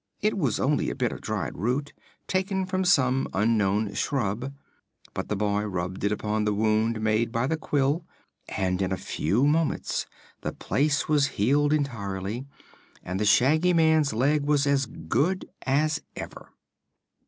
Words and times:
It 0.19 0.35
was 0.35 0.59
only 0.59 0.89
a 0.89 0.95
bit 0.95 1.11
of 1.11 1.21
dried 1.21 1.55
root, 1.59 1.93
taken 2.27 2.65
from 2.65 2.83
some 2.83 3.27
unknown 3.35 3.93
shrub, 3.93 4.51
but 5.13 5.29
the 5.29 5.35
boy 5.35 5.63
rubbed 5.65 6.03
it 6.03 6.11
upon 6.11 6.43
the 6.43 6.55
wound 6.55 6.99
made 6.99 7.31
by 7.31 7.45
the 7.45 7.55
quill 7.55 8.03
and 8.49 8.81
in 8.81 8.91
a 8.91 8.97
few 8.97 9.45
moments 9.45 10.07
the 10.41 10.53
place 10.53 11.07
was 11.07 11.27
healed 11.37 11.71
entirely 11.71 12.47
and 13.03 13.19
the 13.19 13.25
Shaggy 13.25 13.73
Man's 13.73 14.11
leg 14.11 14.41
was 14.41 14.65
as 14.65 14.87
good 14.87 15.47
as 15.67 16.01
ever. 16.15 16.49